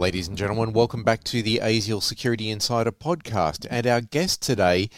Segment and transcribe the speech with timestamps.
[0.00, 3.66] Ladies and gentlemen, welcome back to the ASIAL Security Insider podcast.
[3.68, 4.88] And our guest today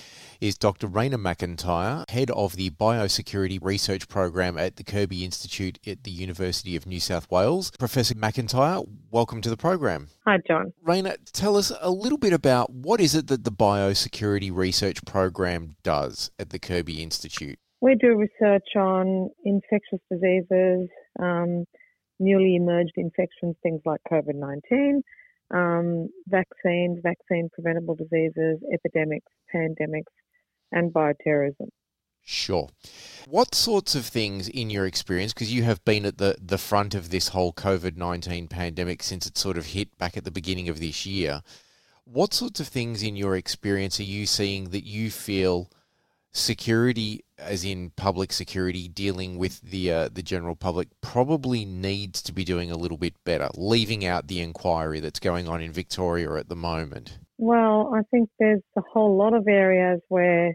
[0.40, 0.86] is Dr.
[0.86, 6.76] Raina MacIntyre, head of the Biosecurity Research Program at the Kirby Institute at the University
[6.76, 7.72] of New South Wales.
[7.80, 10.06] Professor MacIntyre, welcome to the program.
[10.24, 10.72] Hi, John.
[10.86, 15.74] Raina, tell us a little bit about what is it that the Biosecurity Research Program
[15.82, 17.58] does at the Kirby Institute?
[17.80, 20.88] We do research on infectious diseases,
[21.18, 21.64] um,
[22.22, 25.02] newly emerged infections, things like COVID 19,
[25.52, 30.12] um, vaccines, vaccine preventable diseases, epidemics, pandemics,
[30.70, 31.68] and bioterrorism.
[32.24, 32.68] Sure.
[33.28, 36.94] What sorts of things, in your experience, because you have been at the, the front
[36.94, 40.68] of this whole COVID 19 pandemic since it sort of hit back at the beginning
[40.68, 41.42] of this year,
[42.04, 45.70] what sorts of things, in your experience, are you seeing that you feel
[46.32, 52.32] security, as in public security, dealing with the uh, the general public, probably needs to
[52.32, 56.34] be doing a little bit better, leaving out the inquiry that's going on in Victoria
[56.34, 57.18] at the moment?
[57.38, 60.54] Well, I think there's a whole lot of areas where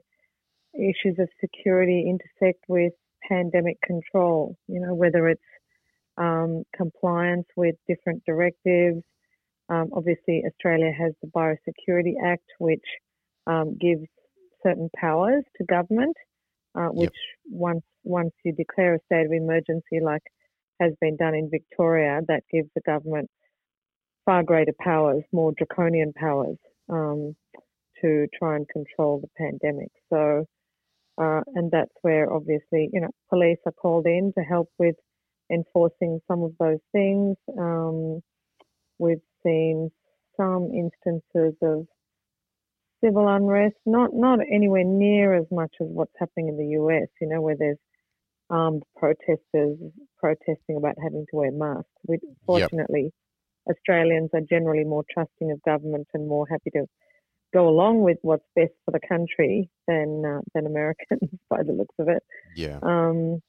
[0.73, 2.94] issues of security intersect with
[3.28, 4.58] pandemic control.
[4.67, 5.42] You know, whether it's
[6.17, 9.03] um, compliance with different directives.
[9.70, 12.86] Um, obviously, Australia has the Biosecurity Act, which
[13.45, 14.08] um, gives
[14.68, 16.16] certain powers to government,
[16.76, 17.52] uh, which yep.
[17.52, 20.23] once once you declare a state of emergency, like
[20.80, 23.30] has been done in Victoria, that gives the government
[24.26, 26.58] far greater powers, more draconian powers
[26.90, 27.36] um,
[28.02, 29.90] to try and control the pandemic.
[30.12, 30.45] So,
[31.20, 34.95] uh, and that's where obviously you know police are called in to help with
[35.52, 37.38] enforcing some of those things.
[37.58, 38.22] Um,
[39.00, 39.90] we've seen
[40.36, 41.88] some instances of
[43.03, 47.28] civil unrest, not not anywhere near as much as what's happening in the US, you
[47.28, 47.78] know, where there's
[48.50, 49.78] armed protesters
[50.20, 51.89] protesting about having to wear masks.
[52.08, 53.11] We, fortunately,
[53.67, 53.76] yep.
[53.76, 56.86] Australians are generally more trusting of government and more happy to
[57.54, 61.95] go along with what's best for the country than uh, than Americans, by the looks
[62.00, 62.23] of it.
[62.55, 62.80] Yeah.
[62.82, 63.42] Um,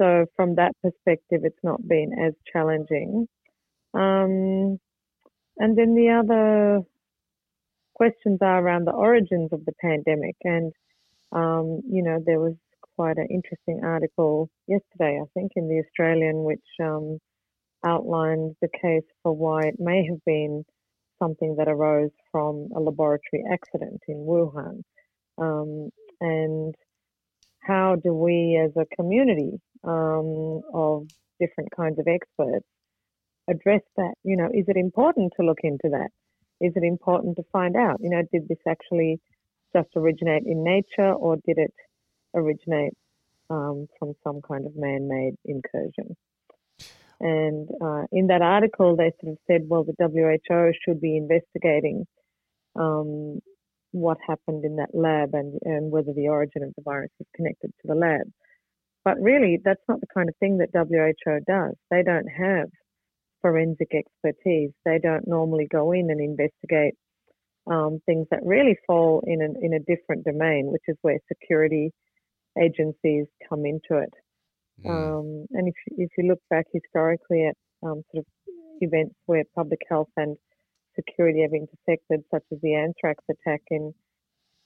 [0.00, 3.26] so from that perspective, it's not been as challenging.
[3.94, 4.78] Um,
[5.56, 6.82] and then the other
[7.98, 10.36] questions are around the origins of the pandemic.
[10.44, 10.72] And,
[11.32, 11.66] um,
[11.96, 12.54] you know, there was
[12.96, 17.18] quite an interesting article yesterday, I think, in The Australian, which um,
[17.84, 20.64] outlined the case for why it may have been
[21.22, 24.82] something that arose from a laboratory accident in Wuhan.
[25.36, 26.74] Um, and
[27.60, 31.08] how do we, as a community um, of
[31.40, 32.66] different kinds of experts,
[33.48, 34.14] address that?
[34.24, 36.10] You know, is it important to look into that?
[36.60, 37.96] Is it important to find out?
[38.00, 39.20] You know, did this actually
[39.74, 41.74] just originate in nature or did it
[42.34, 42.94] originate
[43.50, 46.16] um, from some kind of man made incursion?
[47.20, 52.06] And uh, in that article, they sort of said, well, the WHO should be investigating
[52.78, 53.40] um,
[53.90, 57.72] what happened in that lab and, and whether the origin of the virus is connected
[57.80, 58.30] to the lab.
[59.04, 61.74] But really, that's not the kind of thing that WHO does.
[61.90, 62.68] They don't have
[63.40, 64.70] forensic expertise.
[64.84, 66.94] They don't normally go in and investigate
[67.70, 71.92] um, things that really fall in a, in a different domain, which is where security
[72.60, 74.14] agencies come into it.
[74.84, 74.90] Mm.
[74.90, 78.26] Um, and if, if you look back historically at um, sort of
[78.80, 80.36] events where public health and
[80.94, 83.92] security have intersected, such as the anthrax attack in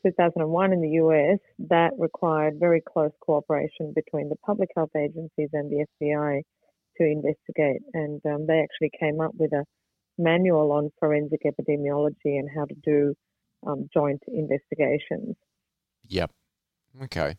[0.04, 1.38] 2001 in the US,
[1.70, 6.42] that required very close cooperation between the public health agencies and the FBI
[6.98, 7.82] to investigate.
[7.94, 9.64] And um, they actually came up with a
[10.18, 13.14] manual on forensic epidemiology and how to do
[13.66, 15.36] um, joint investigations.
[16.08, 16.30] Yep.
[17.04, 17.36] Okay.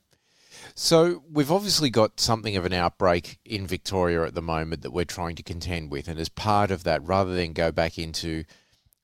[0.75, 5.05] So we've obviously got something of an outbreak in Victoria at the moment that we're
[5.05, 8.43] trying to contend with, and as part of that, rather than go back into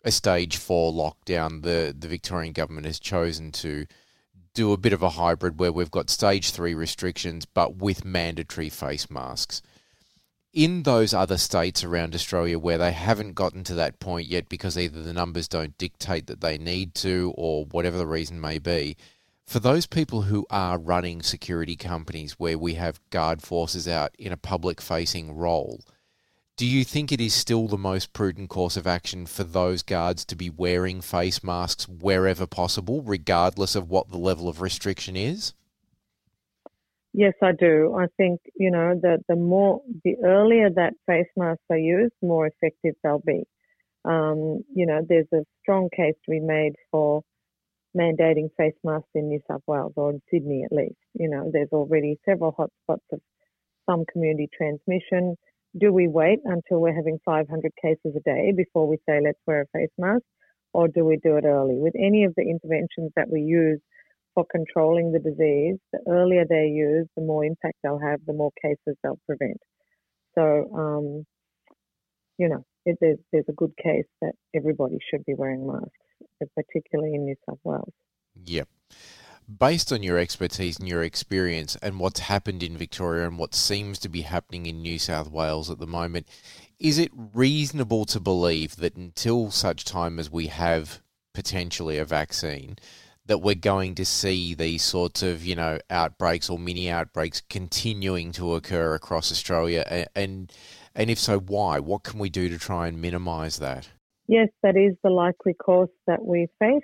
[0.03, 3.85] a stage four lockdown, the the Victorian government has chosen to
[4.53, 8.69] do a bit of a hybrid where we've got stage three restrictions, but with mandatory
[8.69, 9.61] face masks
[10.53, 14.77] in those other states around Australia where they haven't gotten to that point yet because
[14.77, 18.97] either the numbers don't dictate that they need to or whatever the reason may be,
[19.45, 24.31] for those people who are running security companies where we have guard forces out in
[24.31, 25.81] a public facing role,
[26.55, 30.25] do you think it is still the most prudent course of action for those guards
[30.25, 35.53] to be wearing face masks wherever possible, regardless of what the level of restriction is?
[37.19, 37.95] Yes, I do.
[37.99, 42.47] I think, you know, that the more, the earlier that face masks are used, more
[42.47, 43.43] effective they'll be.
[44.05, 47.23] Um, you know, there's a strong case to be made for
[47.97, 50.97] mandating face masks in New South Wales or in Sydney at least.
[51.15, 53.21] You know, there's already several hotspots of
[53.89, 55.35] some community transmission.
[55.77, 59.61] do we wait until we're having 500 cases a day before we say let's wear
[59.63, 60.23] a face mask,
[60.73, 61.75] or do we do it early?
[61.77, 63.81] With any of the interventions that we use
[64.39, 68.51] for controlling the disease, the earlier they're used, the more impact they'll have, the more
[68.61, 69.57] cases they'll prevent.
[70.35, 71.25] So, um,
[72.37, 77.15] you know, it, there's, there's a good case that everybody should be wearing masks, particularly
[77.15, 77.91] in New South Wales.
[78.45, 78.69] Yep.
[79.59, 83.99] Based on your expertise and your experience and what's happened in Victoria and what seems
[83.99, 86.27] to be happening in New South Wales at the moment,
[86.79, 91.01] is it reasonable to believe that until such time as we have
[91.33, 92.77] potentially a vaccine,
[93.29, 98.31] that we're going to see these sorts of, you know, outbreaks or mini outbreaks continuing
[98.31, 100.07] to occur across Australia?
[100.15, 100.51] And,
[100.95, 101.79] and if so, why?
[101.79, 103.87] What can we do to try and minimise that?
[104.27, 106.81] Yes, that is the likely course that we face.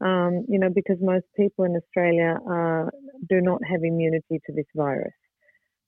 [0.00, 2.90] Um, you know, because most people in Australia uh,
[3.28, 5.12] do not have immunity to this virus.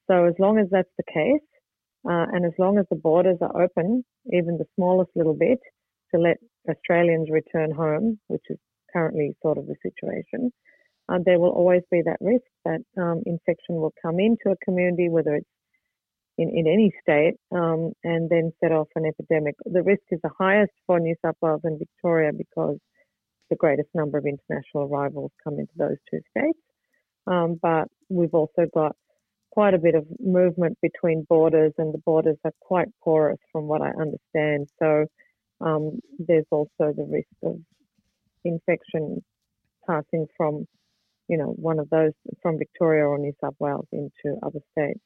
[0.09, 1.41] So as long as that's the case,
[2.05, 5.61] uh, and as long as the borders are open, even the smallest little bit,
[6.13, 6.39] to let
[6.69, 8.59] Australians return home, which is
[8.95, 10.53] currently sort of the situation,
[11.09, 15.09] uh, there will always be that risk that um, infection will come into a community,
[15.09, 15.49] whether it's
[16.39, 19.55] in, in any state, um, and then set off an epidemic.
[19.67, 22.79] The risk is the highest for New South Wales and Victoria because
[23.51, 26.59] the greatest number of international arrivals come into those two states.
[27.27, 28.97] Um, but we've also got
[29.53, 33.83] quite a bit of movement between borders, and the borders are quite porous from what
[33.83, 34.69] I understand.
[34.81, 35.07] So
[35.61, 37.61] um, there's also the risk of
[38.45, 39.23] infection
[39.87, 40.67] passing from,
[41.29, 42.13] you know, one of those
[42.43, 45.01] from Victoria or New South Wales into other states.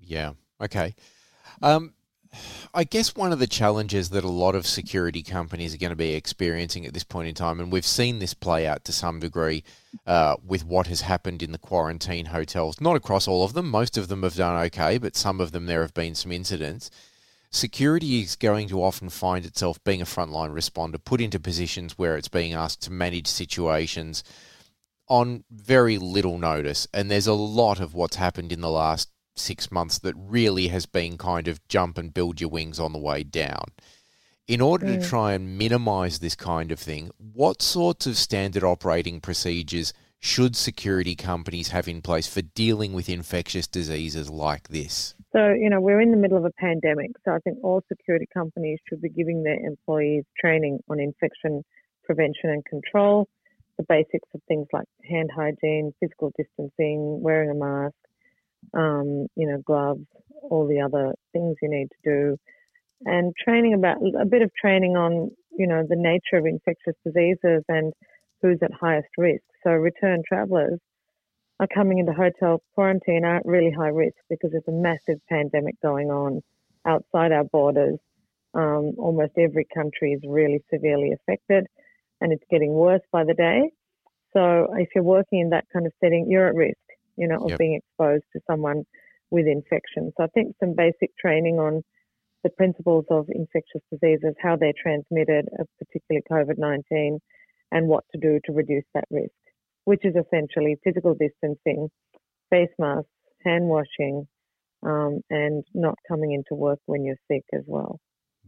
[0.00, 0.32] Yeah.
[0.60, 0.94] Okay.
[1.60, 1.94] Um,
[2.72, 5.96] I guess one of the challenges that a lot of security companies are going to
[5.96, 9.20] be experiencing at this point in time, and we've seen this play out to some
[9.20, 9.64] degree
[10.06, 13.98] uh, with what has happened in the quarantine hotels, not across all of them, most
[13.98, 16.90] of them have done okay, but some of them there have been some incidents
[17.52, 22.16] security is going to often find itself being a frontline responder, put into positions where
[22.16, 24.24] it's being asked to manage situations
[25.08, 26.88] on very little notice.
[26.94, 30.86] And there's a lot of what's happened in the last six months that really has
[30.86, 33.64] been kind of jump and build your wings on the way down.
[34.48, 35.00] In order mm.
[35.00, 40.56] to try and minimize this kind of thing, what sorts of standard operating procedures should
[40.56, 45.14] security companies have in place for dealing with infectious diseases like this?
[45.32, 48.26] So, you know, we're in the middle of a pandemic, so I think all security
[48.32, 51.64] companies should be giving their employees training on infection
[52.04, 53.28] prevention and control,
[53.78, 57.94] the basics of things like hand hygiene, physical distancing, wearing a mask,
[58.74, 60.04] um, you know, gloves,
[60.42, 62.36] all the other things you need to do,
[63.06, 67.62] and training about a bit of training on, you know, the nature of infectious diseases
[67.68, 67.92] and
[68.42, 69.42] who's at highest risk.
[69.64, 70.78] So return travellers
[71.62, 75.80] are coming into hotel quarantine are at really high risk because there's a massive pandemic
[75.80, 76.42] going on
[76.84, 77.98] outside our borders.
[78.52, 81.66] Um, almost every country is really severely affected
[82.20, 83.70] and it's getting worse by the day.
[84.32, 86.82] So if you're working in that kind of setting, you're at risk,
[87.16, 87.58] you know, of yep.
[87.58, 88.82] being exposed to someone
[89.30, 90.12] with infection.
[90.16, 91.82] So I think some basic training on
[92.42, 95.48] the principles of infectious diseases, how they're transmitted,
[95.78, 97.18] particularly COVID-19,
[97.70, 99.30] and what to do to reduce that risk,
[99.84, 101.88] which is essentially physical distancing,
[102.50, 103.08] face masks,
[103.44, 104.26] hand washing,
[104.82, 107.98] um, and not coming into work when you're sick as well.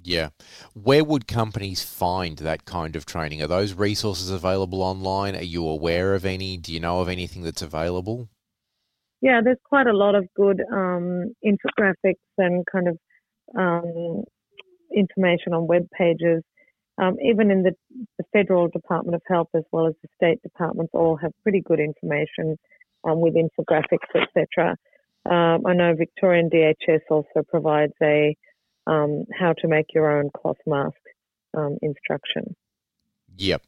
[0.02, 0.30] Yeah.
[0.75, 3.42] Where would companies find that kind of training?
[3.42, 5.35] Are those resources available online?
[5.35, 6.56] Are you aware of any?
[6.56, 8.28] Do you know of anything that's available?
[9.23, 12.99] Yeah, there's quite a lot of good um, infographics and kind of
[13.58, 14.25] um,
[14.94, 16.42] information on web pages
[16.98, 17.72] um, even in the,
[18.18, 21.80] the, federal Department of Health as well as the state departments, all have pretty good
[21.80, 22.56] information
[23.04, 24.76] um, with infographics, etc.
[25.26, 28.36] Um, I know Victorian DHS also provides a
[28.86, 30.98] um, how to make your own cloth mask
[31.56, 32.54] um, instruction.
[33.36, 33.62] Yep.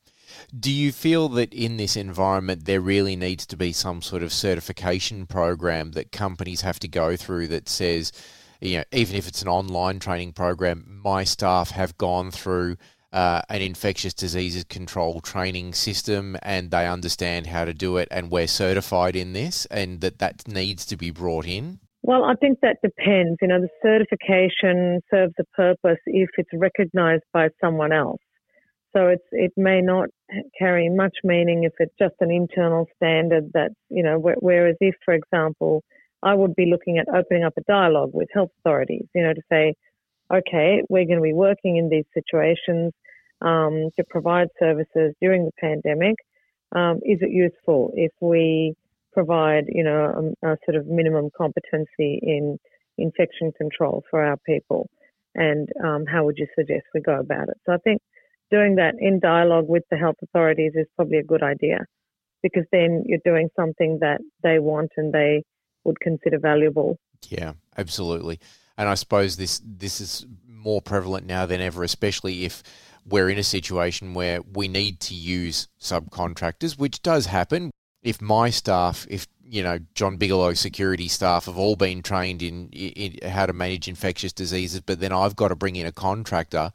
[0.59, 4.33] Do you feel that in this environment there really needs to be some sort of
[4.33, 8.13] certification program that companies have to go through that says,
[8.61, 12.77] you know, even if it's an online training program, my staff have gone through
[13.13, 18.31] uh, an infectious diseases control training system and they understand how to do it and
[18.31, 21.79] we're certified in this and that that needs to be brought in?
[22.03, 23.37] Well, I think that depends.
[23.43, 28.21] You know, the certification serves a purpose if it's recognised by someone else.
[28.97, 30.09] So it's it may not
[30.59, 35.15] carry much meaning if it's just an internal standard that's you know whereas if for
[35.15, 35.83] example
[36.23, 39.43] I would be looking at opening up a dialogue with health authorities you know to
[39.53, 39.75] say
[40.33, 42.93] okay we're going to be working in these situations
[43.41, 46.17] um, to provide services during the pandemic,
[46.75, 48.75] um, is it useful if we
[49.13, 52.59] provide, you know, a, a, sort of minimum competency in
[52.99, 54.89] infection control for our people?
[55.35, 57.57] And um, how would you suggest we go about it?
[57.67, 58.01] So I think
[58.51, 61.85] doing that in dialogue with the health authorities is probably a good idea
[62.43, 65.43] because then you're doing something that they want and they
[65.85, 66.99] would consider valuable.
[67.29, 68.41] Yeah, absolutely.
[68.79, 72.63] And I suppose this this is more prevalent now than ever, especially if
[73.09, 77.71] we're in a situation where we need to use subcontractors, which does happen.
[78.03, 82.69] If my staff, if you know John Bigelow security staff have all been trained in,
[82.71, 86.73] in how to manage infectious diseases, but then I've got to bring in a contractor,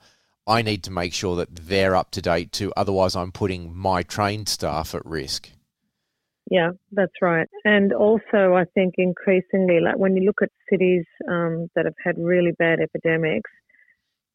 [0.48, 2.74] I need to make sure that they're up to date too.
[2.76, 5.50] Otherwise, I'm putting my trained staff at risk.
[6.52, 7.50] Yeah, that's right.
[7.66, 12.18] And also, I think increasingly, like when you look at cities um, that have had
[12.20, 13.52] really bad epidemics,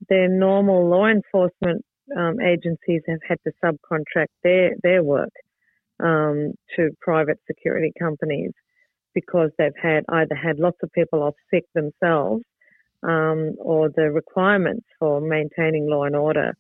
[0.09, 1.85] their normal law enforcement
[2.17, 5.33] um, agencies have had to subcontract their their work
[6.01, 8.53] um, to private security companies
[9.15, 12.45] because they've had either had lots of people off sick themselves
[13.03, 16.55] um, or the requirements for maintaining law and order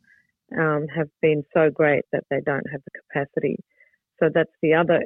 [0.58, 3.56] um, have been so great that they don't have the capacity.
[4.20, 5.02] So that's the other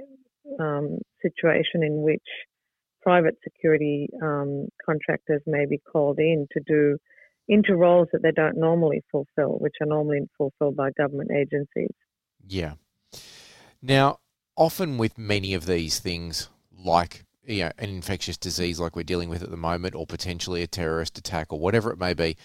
[0.59, 2.23] um, situation in which
[3.02, 6.99] private security um, contractors may be called in to do
[7.49, 11.95] into roles that they don't normally fulfill, which are normally fulfilled by government agencies.
[12.47, 12.75] Yeah.
[13.83, 14.21] Now,
[14.57, 16.49] often with many of these things,
[16.85, 20.62] like you know, an infectious disease like we're dealing with at the moment, or potentially
[20.62, 22.37] a terrorist attack, or whatever it may be,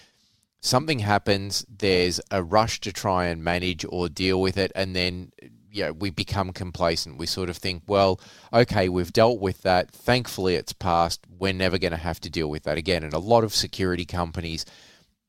[0.60, 1.64] something happens.
[1.68, 5.30] There's a rush to try and manage or deal with it, and then
[5.76, 7.18] you know, we become complacent.
[7.18, 8.18] We sort of think, well,
[8.50, 9.90] okay, we've dealt with that.
[9.90, 11.20] Thankfully, it's passed.
[11.38, 13.04] We're never going to have to deal with that again.
[13.04, 14.64] And a lot of security companies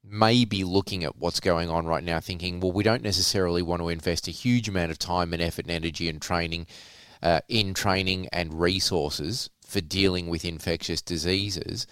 [0.01, 3.81] may be looking at what's going on right now, thinking, well, we don't necessarily want
[3.81, 6.65] to invest a huge amount of time and effort and energy and training
[7.21, 11.85] uh, in training and resources for dealing with infectious diseases.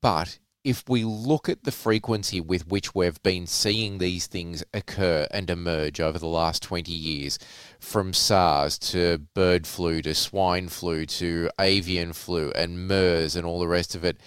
[0.00, 5.26] But if we look at the frequency with which we've been seeing these things occur
[5.30, 7.38] and emerge over the last 20 years,
[7.80, 13.58] from SARS to bird flu to swine flu to avian flu and MERS and all
[13.58, 14.18] the rest of it,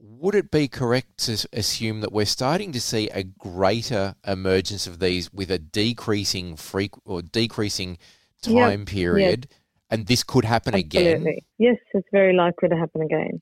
[0.00, 4.98] would it be correct to assume that we're starting to see a greater emergence of
[4.98, 7.98] these with a decreasing freq or decreasing
[8.42, 8.88] time yep.
[8.88, 9.58] period, yep.
[9.90, 11.12] and this could happen Absolutely.
[11.12, 11.38] again?
[11.58, 13.40] Yes, it's very likely to happen again.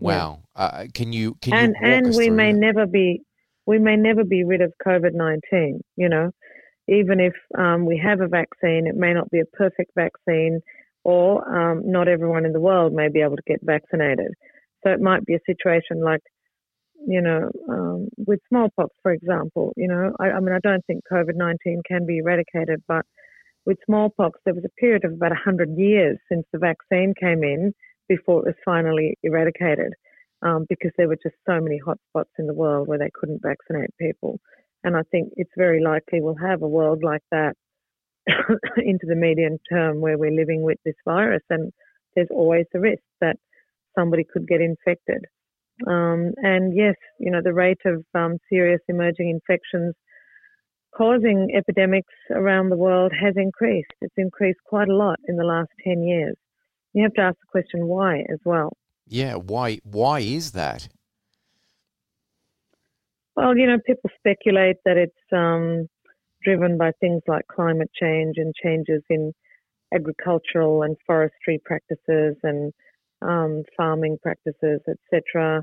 [0.00, 0.42] Wow!
[0.56, 2.58] Uh, can you can and you and we may that?
[2.58, 3.22] never be
[3.66, 5.80] we may never be rid of COVID nineteen.
[5.96, 6.30] You know,
[6.88, 10.60] even if um, we have a vaccine, it may not be a perfect vaccine,
[11.04, 14.32] or um, not everyone in the world may be able to get vaccinated.
[14.82, 16.22] So it might be a situation like,
[17.06, 19.72] you know, um, with smallpox, for example.
[19.76, 23.04] You know, I, I mean, I don't think COVID 19 can be eradicated, but
[23.66, 27.72] with smallpox, there was a period of about 100 years since the vaccine came in
[28.10, 29.92] before it was finally eradicated
[30.42, 33.90] um, because there were just so many hotspots in the world where they couldn't vaccinate
[33.98, 34.40] people.
[34.82, 37.54] And I think it's very likely we'll have a world like that
[38.76, 41.42] into the medium term where we're living with this virus.
[41.50, 41.72] And
[42.16, 43.36] there's always the risk that
[43.96, 45.24] somebody could get infected.
[45.86, 49.94] Um, and yes, you know, the rate of um, serious emerging infections
[50.96, 53.92] causing epidemics around the world has increased.
[54.00, 56.34] It's increased quite a lot in the last 10 years.
[56.92, 58.76] You have to ask the question why as well.
[59.06, 60.88] Yeah, why why is that?
[63.36, 65.88] Well, you know, people speculate that it's um,
[66.42, 69.32] driven by things like climate change and changes in
[69.94, 72.72] agricultural and forestry practices and
[73.22, 75.62] um, farming practices, etc.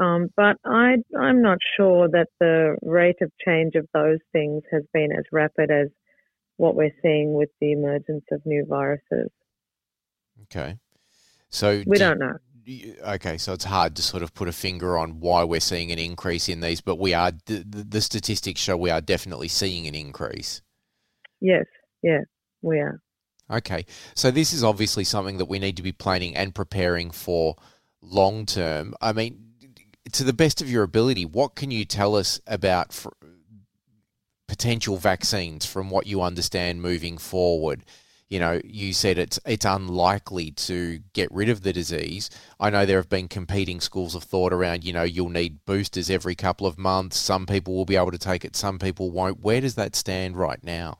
[0.00, 4.82] Um, but I, I'm not sure that the rate of change of those things has
[4.92, 5.88] been as rapid as
[6.56, 9.30] what we're seeing with the emergence of new viruses.
[10.44, 10.78] Okay.
[11.50, 12.38] So we do, not know.
[13.06, 15.98] Okay, so it's hard to sort of put a finger on why we're seeing an
[15.98, 19.94] increase in these, but we are the, the statistics show we are definitely seeing an
[19.94, 20.62] increase.
[21.40, 21.66] Yes,
[22.02, 22.20] yeah,
[22.62, 23.00] we are.
[23.50, 23.84] Okay,
[24.14, 27.56] so this is obviously something that we need to be planning and preparing for
[28.00, 28.94] long term.
[29.00, 29.38] I mean,
[30.12, 32.98] to the best of your ability, what can you tell us about
[34.48, 37.84] potential vaccines from what you understand moving forward?
[38.34, 42.30] You know, you said it's it's unlikely to get rid of the disease.
[42.58, 44.82] I know there have been competing schools of thought around.
[44.82, 47.16] You know, you'll need boosters every couple of months.
[47.16, 49.38] Some people will be able to take it, some people won't.
[49.38, 50.98] Where does that stand right now?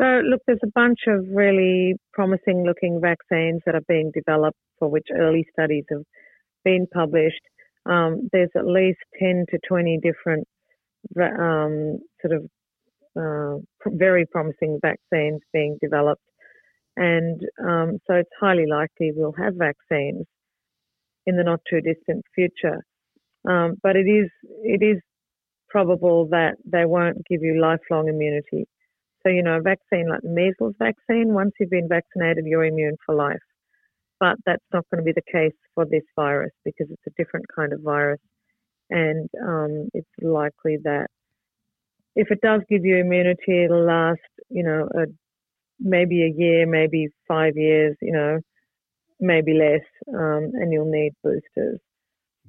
[0.00, 4.88] So, look, there's a bunch of really promising looking vaccines that are being developed for
[4.88, 6.02] which early studies have
[6.64, 7.42] been published.
[7.86, 10.48] Um, there's at least 10 to 20 different
[11.16, 12.50] um, sort of
[13.18, 13.56] uh,
[13.86, 16.22] very promising vaccines being developed.
[16.96, 20.26] And um, so it's highly likely we'll have vaccines
[21.26, 22.82] in the not too distant future.
[23.48, 24.30] Um, but it is
[24.62, 25.00] it is
[25.68, 28.66] probable that they won't give you lifelong immunity.
[29.22, 32.96] So you know, a vaccine like the measles vaccine, once you've been vaccinated, you're immune
[33.04, 33.38] for life.
[34.20, 37.46] But that's not going to be the case for this virus because it's a different
[37.54, 38.20] kind of virus,
[38.90, 41.06] and um, it's likely that
[42.18, 44.18] if it does give you immunity, it'll last,
[44.50, 45.06] you know, a,
[45.78, 48.40] maybe a year, maybe five years, you know,
[49.20, 51.78] maybe less, um, and you'll need boosters.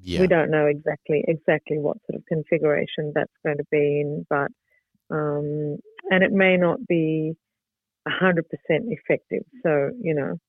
[0.01, 0.21] Yeah.
[0.21, 4.49] We don't know exactly exactly what sort of configuration that's going to be in, but
[5.11, 5.77] um,
[6.09, 7.33] and it may not be
[8.07, 9.43] 100% effective.
[9.61, 10.39] So you know,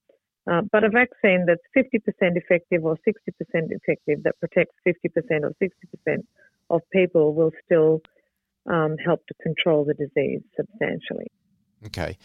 [0.51, 1.99] uh, but a vaccine that's 50%
[2.37, 4.95] effective or 60% effective that protects 50%
[5.43, 6.19] or 60%
[6.71, 8.01] of people will still
[8.67, 11.27] um, help to control the disease substantially.
[11.87, 12.17] Okay.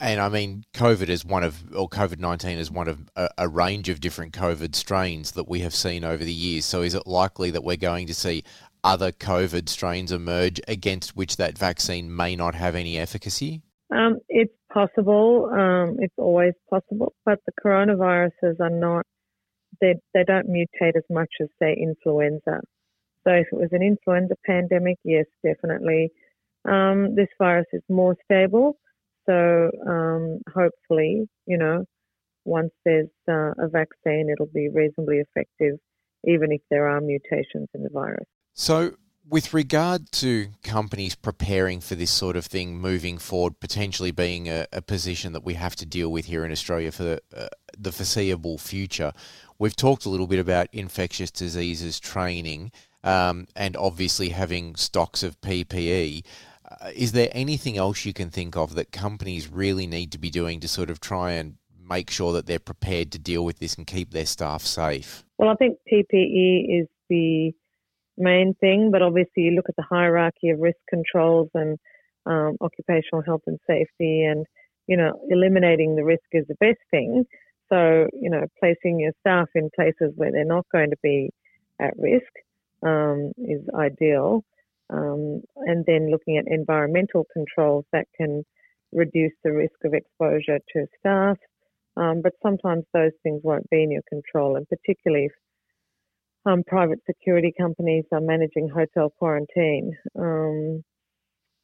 [0.00, 3.48] And I mean, COVID is one of, or COVID 19 is one of a, a,
[3.48, 6.64] range of different COVID strains that we have seen over the years.
[6.64, 8.42] So is it likely that we're going to see
[8.82, 13.62] other COVID strains emerge against which that vaccine may not have any efficacy?
[13.94, 15.48] Um, it's possible.
[15.52, 17.12] Um, it's always possible.
[17.24, 19.04] But the coronaviruses are not,
[19.80, 22.60] they, they don't mutate as much as, say, influenza.
[23.26, 26.10] So if it was an influenza pandemic, yes, definitely.
[26.64, 28.76] Um, this virus is more stable.
[29.26, 31.84] So um, hopefully, you know,
[32.44, 35.78] once there's uh, a vaccine, it'll be reasonably effective,
[36.24, 38.26] even if there are mutations in the virus.
[38.54, 38.92] So,
[39.28, 44.66] with regard to companies preparing for this sort of thing moving forward, potentially being a,
[44.72, 47.46] a position that we have to deal with here in Australia for the, uh,
[47.78, 49.12] the foreseeable future,
[49.62, 52.72] we've talked a little bit about infectious diseases training
[53.04, 56.24] um, and obviously having stocks of PPE.
[56.68, 60.30] Uh, is there anything else you can think of that companies really need to be
[60.30, 61.54] doing to sort of try and
[61.88, 65.24] make sure that they're prepared to deal with this and keep their staff safe?
[65.38, 67.52] Well, I think PPE is the
[68.18, 71.78] main thing, but obviously you look at the hierarchy of risk controls and
[72.26, 74.44] um, occupational health and safety, and
[74.88, 77.26] you know, eliminating the risk is the best thing.
[77.72, 81.30] So, you know, placing your staff in places where they're not going to be
[81.80, 82.32] at risk
[82.84, 84.44] um, is ideal.
[84.90, 88.44] Um, and then looking at environmental controls that can
[88.92, 91.38] reduce the risk of exposure to staff.
[91.96, 95.32] Um, but sometimes those things won't be in your control, and particularly if
[96.44, 99.96] um, private security companies are managing hotel quarantine.
[100.18, 100.82] Um,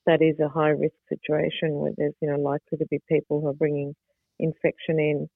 [0.06, 3.48] that is a high risk situation where there's you know likely to be people who
[3.48, 3.94] are bringing
[4.38, 5.28] infection in.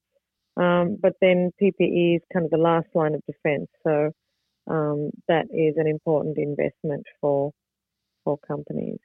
[0.56, 3.68] Um, but then PPE is kind of the last line of defence.
[3.84, 4.12] So
[4.68, 7.52] um, that is an important investment for
[8.24, 9.00] for companies.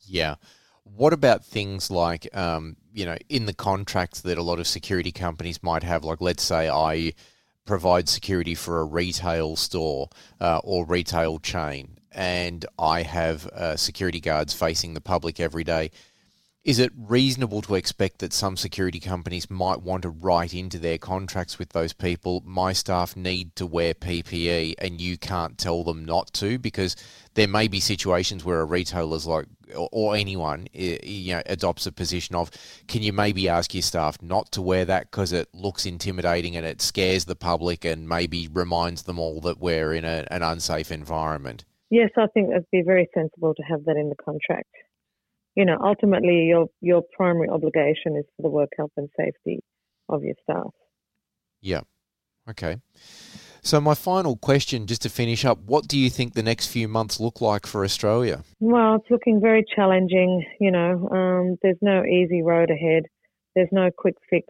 [0.00, 0.36] Yeah.
[0.84, 5.12] What about things like, um, you know, in the contracts that a lot of security
[5.12, 6.04] companies might have?
[6.04, 7.14] Like, let's say I
[7.64, 14.20] provide security for a retail store uh, or retail chain, and I have uh, security
[14.20, 15.90] guards facing the public every day
[16.64, 20.96] is it reasonable to expect that some security companies might want to write into their
[20.96, 26.06] contracts with those people, my staff need to wear PPE and you can't tell them
[26.06, 26.58] not to?
[26.58, 26.96] Because
[27.34, 32.34] there may be situations where a retailer's like, or anyone, you know, adopts a position
[32.34, 32.50] of,
[32.88, 36.64] can you maybe ask your staff not to wear that because it looks intimidating and
[36.64, 40.90] it scares the public and maybe reminds them all that we're in a, an unsafe
[40.90, 41.66] environment?
[41.90, 44.70] Yes, I think it'd be very sensible to have that in the contract
[45.54, 49.60] you know, ultimately your your primary obligation is for the work health and safety
[50.08, 50.70] of your staff.
[51.60, 51.82] Yeah.
[52.48, 52.76] Okay.
[53.62, 56.86] So my final question, just to finish up, what do you think the next few
[56.86, 58.44] months look like for Australia?
[58.60, 60.44] Well, it's looking very challenging.
[60.60, 63.04] You know, um, there's no easy road ahead.
[63.54, 64.46] There's no quick fix.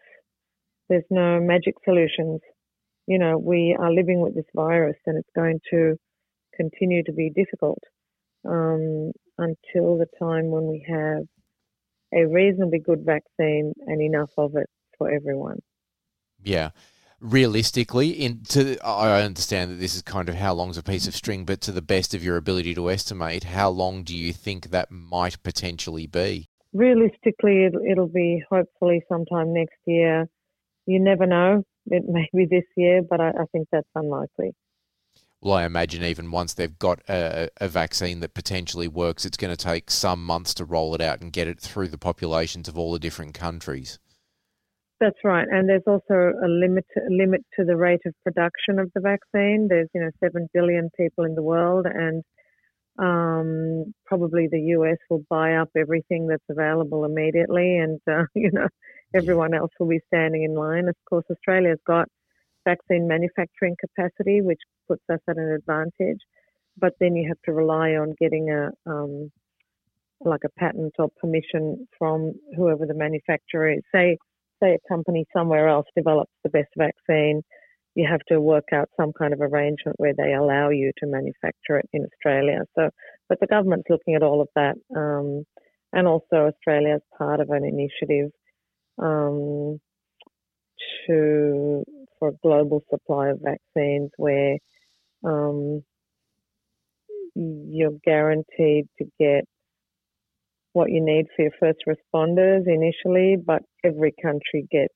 [0.89, 2.41] There's no magic solutions.
[3.07, 5.97] You know, we are living with this virus, and it's going to
[6.57, 7.79] continue to be difficult.
[8.45, 11.25] Um, until the time when we have
[12.15, 15.61] a reasonably good vaccine and enough of it for everyone.
[16.43, 16.71] Yeah.
[17.21, 21.17] Realistically, in to I understand that this is kind of how long's a piece of
[21.17, 24.71] string, but to the best of your ability to estimate, how long do you think
[24.71, 26.49] that might potentially be?
[26.75, 30.27] Realistically, it'll, it'll be hopefully sometime next year.
[30.87, 34.53] You never know; it may be this year, but I, I think that's unlikely
[35.45, 39.55] well, I imagine even once they've got a, a, vaccine that potentially works, it's going
[39.55, 42.79] to take some months to roll it out and get it through the populations of
[42.79, 43.99] all the different countries.
[45.01, 48.91] That's right, and there's also a limit a limit to the rate of production of
[48.95, 49.67] the vaccine.
[49.69, 52.23] There's you know seven billion people in the world, and
[52.99, 58.69] um, probably the US will buy up everything that's available immediately, and uh, you know
[59.15, 60.89] everyone else will be standing in line.
[60.89, 62.09] Of course, Australia's got
[62.65, 66.21] vaccine manufacturing capacity, which puts us at an advantage.
[66.77, 69.31] But then you have to rely on getting a um,
[70.21, 73.83] like a patent or permission from whoever the manufacturer is.
[73.95, 74.17] Say,
[74.63, 77.43] say a company somewhere else develops the best vaccine,
[77.95, 81.79] you have to work out some kind of arrangement where they allow you to manufacture
[81.79, 82.63] it in Australia.
[82.77, 82.91] So,
[83.29, 85.45] but the government's looking at all of that, um,
[85.93, 88.33] and also Australia part of an initiative
[88.99, 89.79] um,
[91.07, 91.85] to
[92.25, 94.57] for a global supply of vaccines where
[95.25, 95.83] um,
[97.35, 99.45] you're guaranteed to get
[100.73, 104.95] what you need for your first responders initially, but every country gets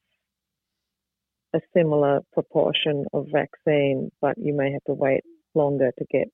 [1.54, 5.20] a similar proportion of vaccine, but you may have to wait
[5.54, 6.28] longer to get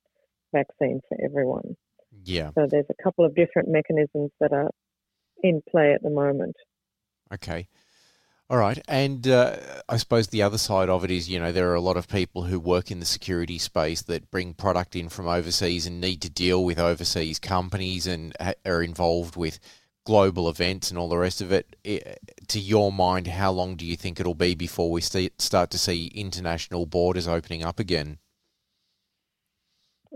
[0.53, 1.77] vaccine for everyone.
[2.25, 2.51] Yeah.
[2.55, 4.71] So there's a couple of different mechanisms that are
[5.43, 6.57] in play at the moment.
[7.33, 7.69] Okay.
[8.51, 8.79] All right.
[8.87, 9.57] And uh,
[9.89, 12.09] I suppose the other side of it is, you know, there are a lot of
[12.09, 16.21] people who work in the security space that bring product in from overseas and need
[16.23, 18.35] to deal with overseas companies and
[18.67, 19.59] are involved with
[20.05, 21.75] global events and all the rest of it.
[22.49, 26.09] To your mind, how long do you think it'll be before we start to see
[26.09, 28.19] international borders opening up again?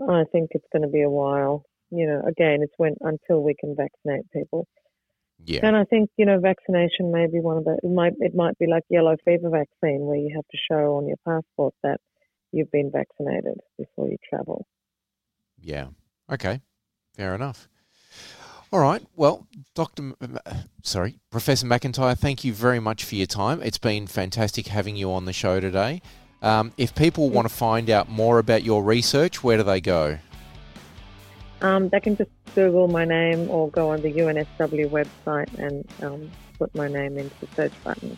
[0.07, 1.65] I think it's going to be a while.
[1.89, 4.67] You know, again, it's when until we can vaccinate people.
[5.45, 5.61] Yeah.
[5.63, 8.57] And I think you know vaccination may be one of the it might it might
[8.59, 11.99] be like yellow fever vaccine where you have to show on your passport that
[12.51, 14.67] you've been vaccinated before you travel.
[15.61, 15.87] Yeah.
[16.31, 16.61] Okay.
[17.15, 17.67] Fair enough.
[18.71, 19.03] All right.
[19.15, 20.13] Well, Dr.
[20.21, 20.39] M-
[20.83, 23.61] sorry, Professor MacIntyre, thank you very much for your time.
[23.63, 26.03] It's been fantastic having you on the show today.
[26.41, 30.19] Um, if people want to find out more about your research, where do they go?
[31.61, 36.31] Um, they can just Google my name or go on the UNSW website and um,
[36.57, 38.17] put my name into the search button.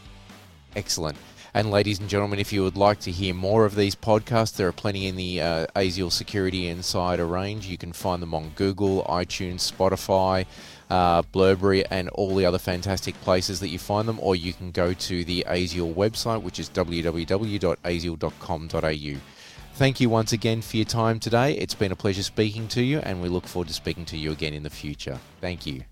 [0.75, 1.17] Excellent.
[1.54, 4.69] And ladies and gentlemen, if you would like to hear more of these podcasts, there
[4.69, 7.67] are plenty in the uh, ASIAL Security Insider range.
[7.67, 10.45] You can find them on Google, iTunes, Spotify,
[10.89, 14.17] uh, Blubrry, and all the other fantastic places that you find them.
[14.21, 19.40] Or you can go to the ASIAL website, which is www.asial.com.au.
[19.82, 21.54] Thank you once again for your time today.
[21.54, 24.32] It's been a pleasure speaking to you, and we look forward to speaking to you
[24.32, 25.17] again in the future.
[25.41, 25.86] Thank you.